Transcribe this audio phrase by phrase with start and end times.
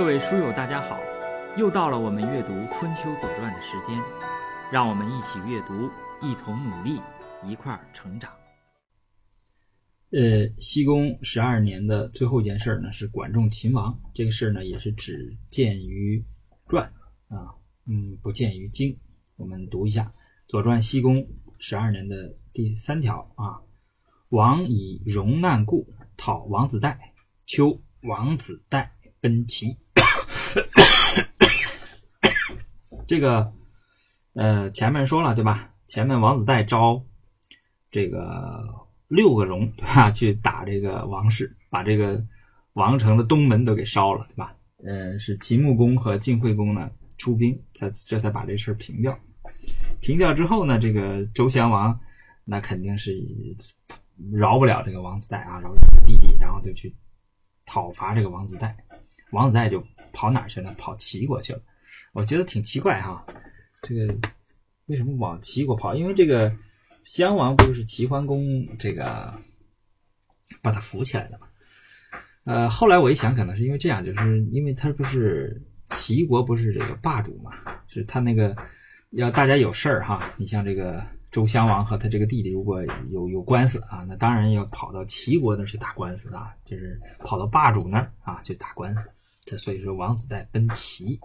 [0.00, 0.98] 各位书友，大家好！
[1.58, 3.94] 又到了我们阅读《春秋左传》的时间，
[4.72, 5.90] 让我们一起阅读，
[6.26, 6.98] 一同努力，
[7.46, 8.32] 一块儿成长。
[10.10, 14.00] 呃，西宫十二年的最后一件事儿呢，是管仲秦王。
[14.14, 16.24] 这个事儿呢，也是只见于
[16.66, 16.90] 传
[17.28, 17.52] 啊，
[17.84, 18.98] 嗯，不见于经。
[19.36, 20.04] 我们读一下
[20.48, 23.60] 《左传》西宫十二年的第三条啊：
[24.30, 27.12] 王以戎难故，讨王子带。
[27.44, 29.76] 秋，王子带奔齐。
[33.06, 33.52] 这个，
[34.34, 35.70] 呃，前面说了对吧？
[35.86, 37.02] 前面王子带招
[37.90, 38.64] 这个
[39.08, 40.10] 六个戎，对吧？
[40.10, 42.22] 去打这个王室，把这个
[42.74, 44.54] 王城的东门都给烧了，对吧？
[44.84, 49.18] 呃，是秦穆公和晋惠公呢出兵，才这才把这事儿平掉。
[50.00, 51.98] 平掉之后呢，这个周襄王
[52.44, 53.12] 那肯定是
[54.32, 56.94] 饶不了这个王子带啊，饶不了弟弟，然后就去
[57.66, 58.76] 讨伐这个王子带。
[59.32, 59.82] 王子带就
[60.12, 60.74] 跑哪去了？
[60.78, 61.60] 跑齐国去了。
[62.12, 63.24] 我觉得挺奇怪哈，
[63.82, 64.14] 这个
[64.86, 65.94] 为什么往齐国跑？
[65.94, 66.52] 因为这个
[67.04, 69.32] 襄王不就是齐桓公这个
[70.62, 71.46] 把他扶起来的嘛？
[72.44, 77.52] 呃，后来我一想，可能是因为这样，就是因为他不是齐国不是这个霸主嘛，
[77.86, 78.56] 是他那个
[79.10, 80.32] 要大家有事儿哈。
[80.36, 89.08] 你像这个周襄王和他这个弟弟如果有有官司啊，那当然要跑到齐国那去打官司啊，就是跑到霸主那儿啊去打官司。
[89.44, 91.18] 这所以说王子带奔齐。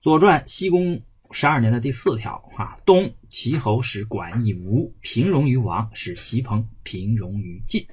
[0.00, 7.86] 左传西宫十二年的第四条啊，东齐侯使管以吴平戎于王，使席鹏平戎于晋。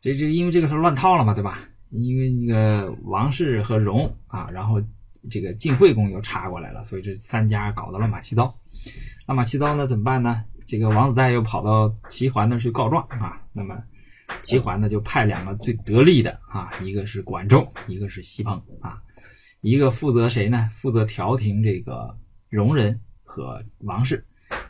[0.00, 1.66] 这这因为这个是乱套了嘛，对吧？
[1.90, 4.80] 因为那个王氏和戎啊，然后
[5.30, 8.54] 这个晋惠公又插过来了，所以这三家搞得乱马七糟。
[9.26, 10.44] 乱马七糟呢，怎么办呢？
[10.66, 13.82] 这个王子带又跑到齐桓那去告状啊，那么。
[14.42, 19.02] 齐桓呢，就派两个最得力的啊，一个是管仲，一个是席鹏啊，
[19.60, 20.70] 一个负责谁呢？
[20.74, 22.16] 负责调停这个
[22.48, 24.24] 戎人和王室，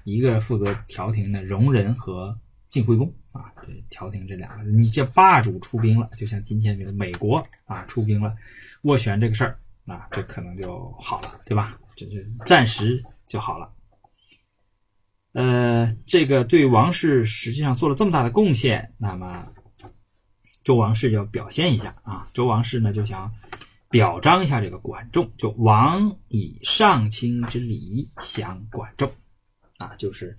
[0.05, 2.37] 一个负责调停呢戎人和
[2.69, 4.65] 晋惠公啊，这调停这两个。
[4.65, 8.35] 你这霸主出兵了，就像今天这个美国啊出兵了，
[8.83, 11.79] 斡旋这个事儿，啊这可能就好了，对吧？
[11.95, 13.71] 这就暂时就好了。
[15.33, 19.47] 呃，这个对王室实际上做了这么大的贡献，那么
[20.65, 22.27] 周王室要表现一下啊。
[22.33, 23.31] 周王室呢就想
[23.91, 29.13] 表彰一下这个管仲，就王以上卿之礼相管仲
[29.77, 30.37] 啊，就是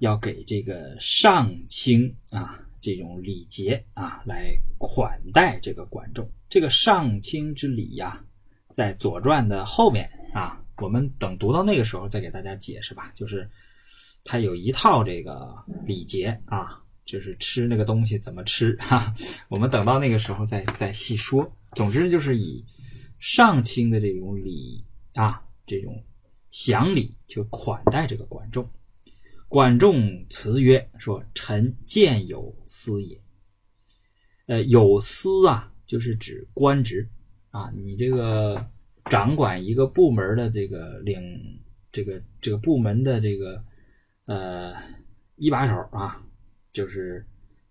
[0.00, 6.30] 要给这个上卿啊这种礼节啊来款待这个管仲。
[6.48, 8.24] 这个上卿之礼呀，
[8.72, 13.50] 在《左传》的后面啊，我们等读到那个时候再给大家解释吧，就是。
[14.26, 15.54] 他有一套这个
[15.86, 19.14] 礼节啊，就是吃那个东西怎么吃哈，
[19.48, 21.48] 我们等到那个时候再再细说。
[21.76, 22.64] 总之就是以
[23.20, 24.84] 上卿的这种礼
[25.14, 26.02] 啊，这种
[26.50, 28.68] 享礼就款待这个管仲。
[29.46, 33.20] 管仲辞曰：“说臣见有司也。”
[34.48, 37.08] 呃，有司啊，就是指官职
[37.50, 38.68] 啊，你这个
[39.08, 41.22] 掌管一个部门的这个领
[41.92, 43.64] 这个这个部门的这个。
[44.26, 44.74] 呃，
[45.36, 46.20] 一把手啊，
[46.72, 47.24] 就是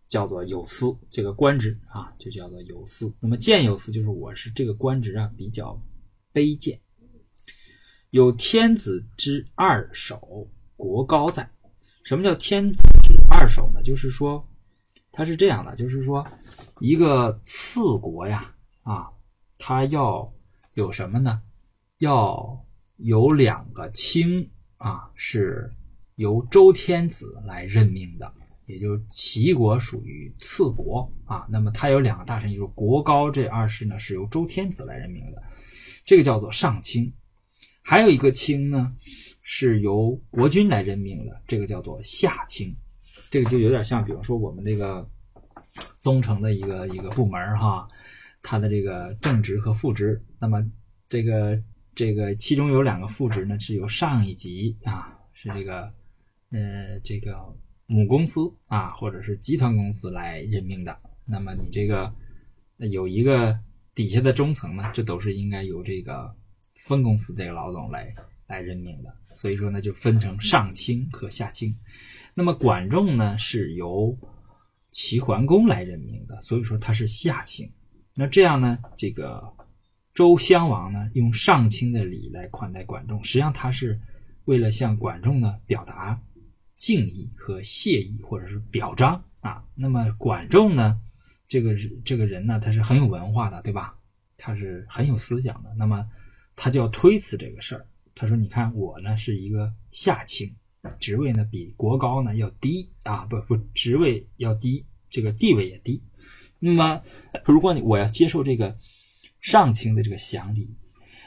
[0.08, 3.14] 叫做有司，这个官职啊，就叫做有司。
[3.20, 5.78] 那么见有司，就是我是这个官职啊，比较
[6.34, 6.80] 卑贱。
[8.12, 11.50] 有天子之二守，国高在。
[12.06, 13.84] 什么叫天子之二守呢？
[13.84, 14.48] 就是说，
[15.12, 16.26] 他是这样的，就是说，
[16.80, 19.10] 一个次国呀，啊，
[19.58, 20.34] 他要
[20.76, 21.42] 有什么呢？
[21.98, 22.66] 要
[22.96, 25.70] 有两个卿啊，是。
[26.16, 28.34] 由周天子来任命的，
[28.68, 31.46] 也就是齐国属于次国啊。
[31.50, 35.44] 那么他有两个大臣，就是国高这二世呢，是由周天子来任命的，
[36.06, 37.14] 这个叫做上卿。
[37.82, 38.96] 还有一个卿呢，
[39.42, 42.74] 是由国君来任命的，这个叫做下卿。
[43.30, 45.06] 这个就有点像，比方说我们这个
[46.00, 47.86] 宗城的一个一个部门哈，
[48.42, 50.24] 它的这个正职和副职。
[50.40, 50.66] 那么
[51.10, 51.62] 这个
[51.94, 55.94] 这个其中有两个副职呢，是由上一级啊，是这个。
[56.56, 57.36] 呃，这个
[57.86, 62.10] 母公司啊，或者是集团公司来任命的，那么你这个
[62.78, 63.60] 有一个
[63.94, 66.34] 底下的中层呢，这都是应该由这个
[66.88, 68.16] 分公司这个老总来
[68.48, 69.14] 来任命的。
[69.34, 71.76] 所以说呢，就分成上卿和下卿。
[72.34, 74.18] 那么管仲呢，是由
[74.92, 77.70] 齐桓公来任命的，所以说他是下卿。
[78.16, 79.44] 那这样呢，这个
[80.14, 84.00] 周襄王呢，用上卿的礼来款待管仲，实际上他是
[84.46, 86.18] 为了向管仲呢表达。
[86.76, 89.64] 敬意和谢意，或者是表彰啊。
[89.76, 91.00] 那么管仲呢，
[91.48, 93.96] 这个这个人呢，他是很有文化的，对吧？
[94.38, 95.74] 他是很有思想的。
[95.78, 96.06] 那么
[96.56, 97.86] 他就要推辞这个事儿。
[98.14, 100.54] 他说：“你看我呢是一个下卿，
[101.00, 106.02] 职位呢比国高呢要低啊，不不，职位要低，这个地位也低。
[106.60, 107.02] 那么
[107.44, 108.78] 如果你我要接受这个
[109.42, 110.74] 上卿的这个降礼，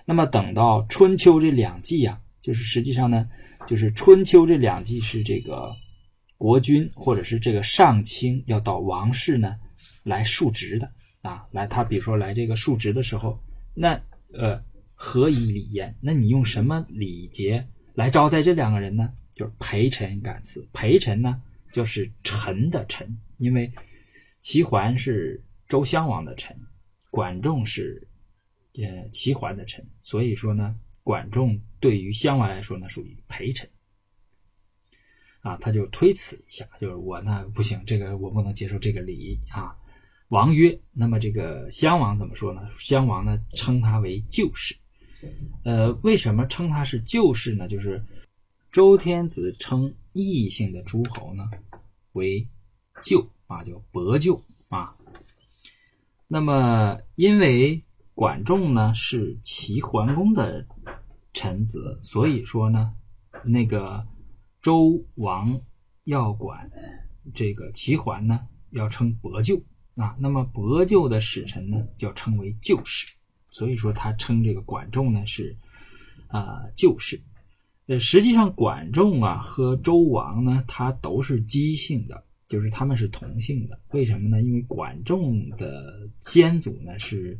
[0.07, 3.29] 那么等到春秋这两季啊，就是实际上呢，
[3.69, 5.73] 就是春秋这两季是这个
[6.37, 9.55] 国君或者是这个上卿要到王室呢
[10.03, 13.39] 来述职的啊，来他比如说来这个述职的时候，
[13.75, 14.01] 那
[14.33, 14.61] 呃。”
[15.01, 15.97] 何以礼焉？
[16.01, 19.09] 那你用什么礼节来招待这两个人呢？
[19.33, 20.69] 就是陪臣感赐。
[20.73, 21.41] 陪臣呢，
[21.71, 23.73] 就是臣的臣，因为
[24.41, 26.59] 齐桓是周襄王的臣，
[27.13, 28.09] 管仲是
[28.75, 30.75] 呃齐桓的臣，所以说呢，
[31.09, 33.67] 管仲对于襄王来说呢，属于陪臣。
[35.41, 39.75] 啊，他就推辞一下，就是我呢不行，这个我不能接受这个礼啊。
[40.29, 42.61] 王曰：“那么这个襄王怎么说呢？
[42.79, 44.77] 襄王呢称他为旧士。”
[45.65, 47.67] 呃，为什么称他是旧氏呢？
[47.67, 48.05] 就是
[48.71, 51.49] 周天子称异姓的诸侯呢
[52.13, 52.47] 为
[53.03, 54.95] 旧啊，叫伯舅啊。
[56.27, 57.83] 那么因为
[58.13, 60.67] 管仲呢是齐桓公的
[61.39, 62.93] 臣子，所以说呢，
[63.45, 64.05] 那个
[64.61, 65.57] 周王
[66.03, 66.69] 要管
[67.33, 68.41] 这个齐桓呢，
[68.71, 69.63] 要称伯舅
[69.95, 70.17] 啊。
[70.19, 73.07] 那么伯舅的使臣呢，就称为旧氏。
[73.51, 75.57] 所以说，他称这个管仲呢是
[76.27, 77.21] 啊旧氏。
[77.87, 83.81] 呃，实际上管仲啊和周王呢，他都是姬姓的，就是他们是同姓的。
[83.93, 84.43] 为什么呢？
[84.43, 87.39] 因为管仲的先祖呢是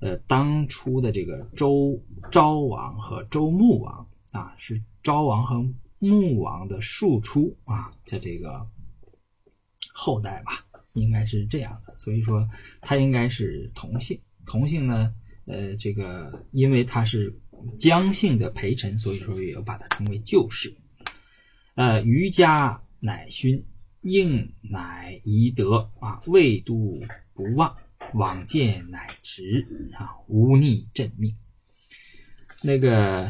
[0.00, 2.00] 呃当初的这个周
[2.30, 5.64] 昭王和周穆王啊，是昭王和
[5.98, 8.66] 穆王的庶出啊的这个
[9.92, 11.94] 后代吧，应该是这样的。
[11.98, 12.48] 所以说，
[12.80, 14.18] 他应该是同姓。
[14.46, 15.14] 同姓呢？
[15.46, 17.34] 呃，这个因为他是
[17.78, 20.72] 姜姓的陪臣，所以说也要把他称为旧氏。
[21.74, 23.64] 呃，余家乃勋，
[24.02, 27.02] 应乃宜德啊，未度
[27.34, 27.76] 不忘，
[28.14, 31.36] 往见乃直啊，无逆朕命。
[32.62, 33.22] 那个，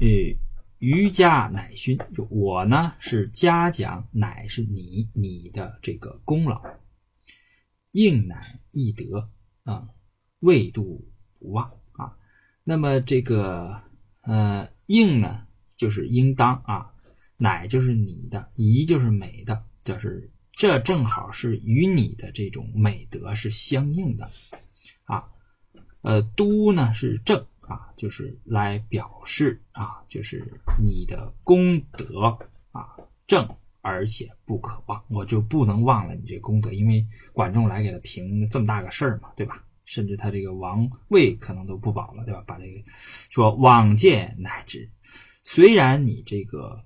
[0.00, 0.36] 呃，
[0.78, 6.62] 余家乃勋，就我呢是嘉奖，乃是你你的这个功劳，
[7.92, 9.30] 应乃易德
[9.64, 9.88] 啊，
[10.40, 11.08] 未度。
[11.38, 12.16] 不忘啊，
[12.64, 13.82] 那么这个
[14.22, 15.46] 呃应呢，
[15.76, 16.90] 就是应当啊，
[17.36, 24.28] 乃就是你的，宜就是美的，就是这正好是与你的这种美德是相应的
[25.04, 25.22] 啊。
[26.00, 30.42] 呃，都呢是正啊，就是来表示啊，就是
[30.82, 32.38] 你的功德
[32.72, 32.88] 啊
[33.26, 33.46] 正
[33.82, 39.62] 而且不可忘，我就不能忘了你这功德，因为管仲来给他评这么大个事儿嘛，对吧？
[39.84, 42.42] 甚至他这个王位可能都不保了，对吧？
[42.46, 42.82] 把这个
[43.30, 44.88] 说往见乃至，
[45.42, 46.82] 虽然你这个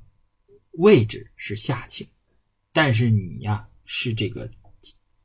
[0.73, 2.07] 位置是下卿，
[2.73, 4.49] 但是你呀是这个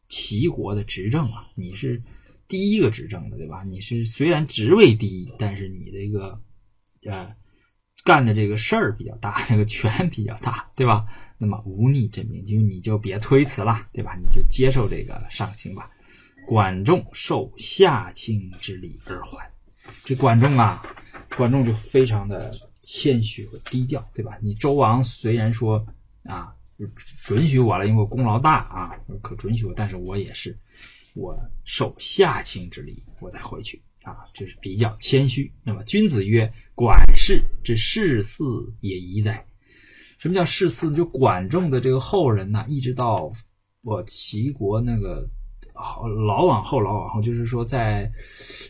[0.09, 2.01] 齐国的执政啊，你是
[2.47, 3.63] 第一个执政的，对吧？
[3.63, 6.39] 你是虽然职位低，但是你这个
[7.09, 7.35] 呃
[8.03, 11.05] 干的这个事儿比较大， 这个权比较大，对吧？
[11.37, 14.15] 那么无逆真命，就你就别推辞了，对吧？
[14.15, 15.89] 你就接受这个上卿吧。
[16.47, 19.51] 管仲受下卿之礼而还，
[20.03, 20.83] 这管仲啊，
[21.35, 24.37] 管仲就非常的谦虚和低调，对吧？
[24.41, 25.83] 你周王虽然说
[26.25, 26.55] 啊，
[27.23, 30.57] 准许我了，因为我功劳大啊，可准许我，但是我也是
[31.13, 35.51] 我受下卿之礼，我再回去啊，就是比较谦虚。
[35.63, 39.45] 那么君子曰：“管氏之世嗣也宜哉？”
[40.17, 40.93] 什么叫世嗣？
[40.95, 43.31] 就管仲的这个后人呢，一直到
[43.83, 45.27] 我齐国那个。
[45.77, 48.09] 好，老往后，老往后，就是说，在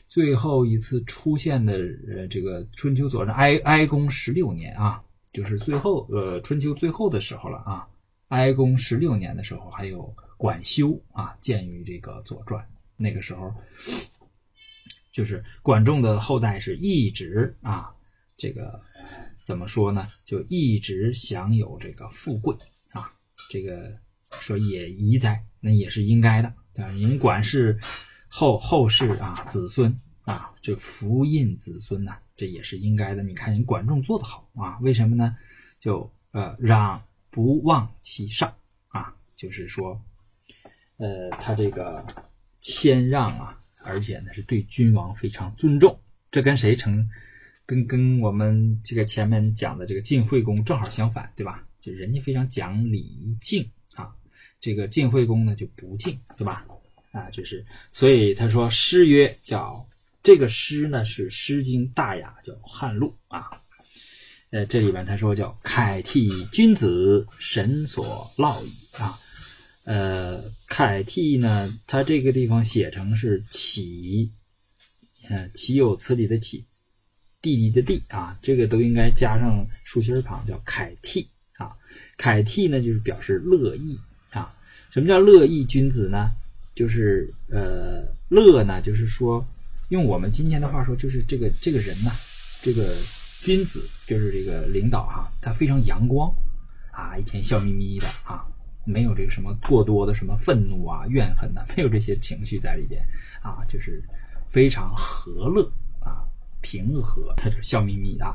[0.08, 1.78] 最后一次出现的
[2.10, 5.00] 呃，这个春秋左传哀哀公十六年啊，
[5.32, 7.88] 就是最后呃春秋最后的时候了啊。
[8.30, 12.68] 哀公十六年的时候，还有管修啊，见于这个左传，
[12.98, 13.54] 那个时候
[15.12, 17.94] 就是管仲的后代是一直啊，
[18.36, 18.82] 这个
[19.44, 20.08] 怎么说呢？
[20.26, 22.56] 就一直享有这个富贵
[22.92, 23.14] 啊，
[23.50, 23.96] 这个
[24.32, 26.48] 说也宜哉，那也是应该的。
[26.78, 27.80] 啊，人管是
[28.28, 33.24] 后后世啊，子孙啊，这福荫子孙呐，这也是应该的。
[33.24, 35.38] 你看人管仲做得好啊，为什么呢？
[35.80, 37.02] 就呃，让
[37.36, 38.56] 不忘其上
[38.88, 40.02] 啊，就是说，
[40.96, 42.02] 呃，他这个
[42.62, 46.00] 谦让啊，而且呢是对君王非常尊重。
[46.32, 47.06] 这跟谁成？
[47.66, 51.62] 跟跟我们这个前面讲的这个晋惠公正好相反，对吧？
[51.82, 54.16] 就人家非常讲礼敬啊。
[54.62, 56.66] 这个晋惠公呢就不敬，对吧？
[57.12, 59.86] 啊，就是所以他说诗曰叫
[60.24, 63.52] 这个诗呢是《诗经·大雅》叫汉录啊。
[64.56, 69.20] 呃，这里边他说叫楷替君子，神所烙矣啊。
[69.84, 74.32] 呃，楷替呢，它这个地方写成是启，
[75.28, 76.64] 呃，岂有此理的启，
[77.42, 81.76] 弟弟的弟啊，这个都应该加上竖心旁，叫楷替啊。
[82.16, 84.56] 楷替呢，就是表示乐意啊。
[84.90, 86.32] 什么叫乐意君子呢？
[86.74, 89.46] 就是呃，乐呢，就是说，
[89.90, 92.12] 用我们今天的话说，就是这个这个人呐，
[92.62, 92.96] 这个
[93.46, 96.34] 君子就是这个领导哈，他非常阳光
[96.92, 98.44] 啊，一天笑眯眯的啊。
[98.88, 103.04] 没有这个什么过多的什么愤怒啊、怨恨呐， 没有这些情绪在里边
[103.44, 104.04] 啊，就是
[104.48, 105.64] 非常和乐
[106.00, 106.26] 啊、
[106.62, 108.26] 平和，他就笑眯眯的。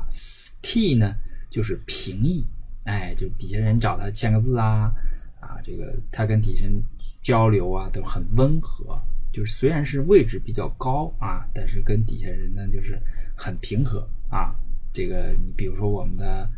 [0.61, 1.13] 替呢
[1.49, 2.45] 就是平易，
[2.85, 4.93] 哎，就底下人找他签个字啊，
[5.41, 6.81] 啊，这个他跟底下人
[7.21, 8.97] 交流啊都很温和，
[9.33, 12.97] 就是虽然是位置比较高啊，但是跟底下人呢就是
[13.35, 14.50] 很平和啊。
[14.93, 16.49] 这个你比如说我们的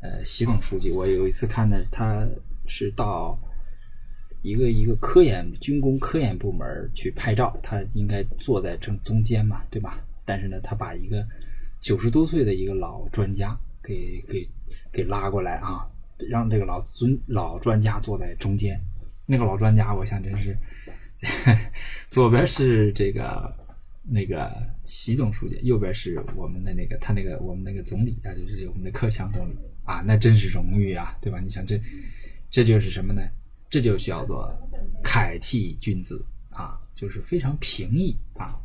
[0.00, 2.26] 呃习总书记，我有一次看的他。
[2.72, 3.36] 是到
[4.42, 9.98] 一个一个科研军工科研部门去拍照，他应该坐在正中间嘛，对吧？
[10.24, 11.26] 但是呢，他把一个
[11.80, 14.48] 九十多岁的一个老专家给给
[14.92, 15.84] 给拉过来啊，
[16.28, 18.80] 让这个老尊老专家坐在中间。
[19.26, 20.56] 那个老专家，我想真是
[22.08, 23.52] 左边是这个
[24.10, 24.50] 那个
[24.84, 31.38] 习总书记，右边是我们的那个他那个我们那个总理啊，就是我们的克强总理啊，那真是荣誉啊，对吧？
[31.38, 31.80] 你想这。
[32.52, 33.22] 这就是什么呢？
[33.68, 34.52] 这就叫做
[35.04, 38.58] 楷替君子啊，就是非常平易啊，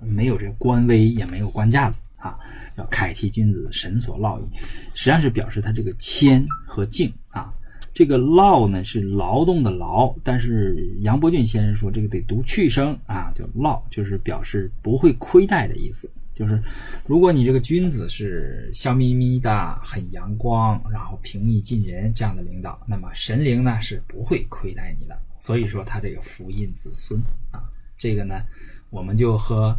[0.00, 2.38] 没有这官威，也没有官架子啊，
[2.74, 4.48] 叫楷替君子，神所烙矣。
[4.94, 7.52] 实际上是表示他这个谦和敬啊。
[7.94, 16.10] 这个烙呢是劳动的劳，但是杨伯峻先生说这个得读去声啊，叫烙，就是表示不会亏待的意思。
[16.34, 16.62] 就是，
[17.06, 25.14] 如果你这个君子是笑眯眯的、很阳光，然后平易近人这样的领导，那么神灵呢是不会亏待你的。
[25.38, 27.20] 所以说他这个福荫子孙
[27.50, 27.62] 啊，
[27.98, 28.42] 这个呢，
[28.88, 29.76] 我们就和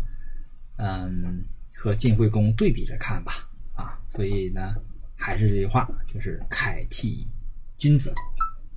[0.78, 1.44] 嗯
[1.74, 3.98] 和晋惠公对比着看吧啊。
[4.08, 4.76] 所以呢，
[5.16, 7.26] 还是这句话，就是楷替
[7.84, 8.14] 君子。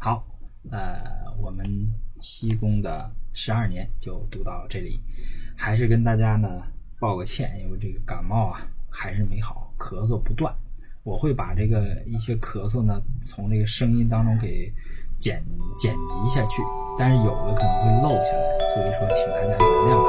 [0.01, 0.27] 好，
[0.73, 0.99] 呃，
[1.39, 1.65] 我们
[2.19, 5.01] 西宫的十二年就读到这里，
[5.57, 6.49] 还是跟大家呢。
[6.99, 10.53] 抱个歉，因为这个感冒啊还是没好，咳嗽不断。
[11.05, 14.73] 我会把这个一些咳嗽呢从这个声音当中给
[15.21, 15.41] 剪
[15.79, 16.61] 剪辑下去，
[16.99, 20.06] 但是有的可能会漏下来，所以说请大家原谅。